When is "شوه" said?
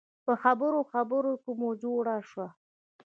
2.29-2.47